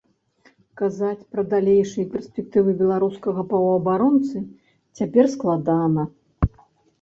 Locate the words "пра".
1.33-1.43